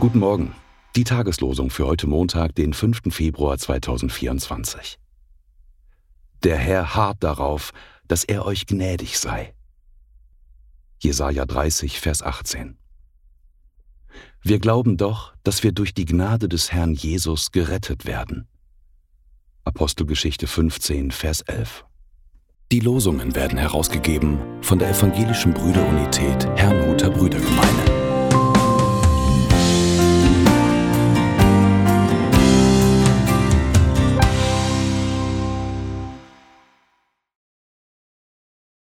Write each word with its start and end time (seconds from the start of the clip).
Guten 0.00 0.20
Morgen. 0.20 0.54
Die 0.96 1.04
Tageslosung 1.04 1.68
für 1.68 1.86
heute 1.86 2.06
Montag, 2.06 2.54
den 2.54 2.72
5. 2.72 3.12
Februar 3.12 3.58
2024. 3.58 4.98
Der 6.42 6.56
Herr 6.56 6.94
harrt 6.94 7.22
darauf, 7.22 7.72
dass 8.08 8.24
er 8.24 8.46
euch 8.46 8.64
gnädig 8.64 9.18
sei. 9.18 9.52
Jesaja 11.00 11.44
30, 11.44 12.00
Vers 12.00 12.22
18. 12.22 12.78
Wir 14.40 14.58
glauben 14.58 14.96
doch, 14.96 15.34
dass 15.42 15.62
wir 15.62 15.72
durch 15.72 15.92
die 15.92 16.06
Gnade 16.06 16.48
des 16.48 16.72
Herrn 16.72 16.94
Jesus 16.94 17.52
gerettet 17.52 18.06
werden. 18.06 18.48
Apostelgeschichte 19.64 20.46
15, 20.46 21.10
Vers 21.10 21.42
11. 21.42 21.84
Die 22.72 22.80
Losungen 22.80 23.34
werden 23.34 23.58
herausgegeben 23.58 24.38
von 24.62 24.78
der 24.78 24.88
Evangelischen 24.90 25.52
Brüderunität 25.52 26.48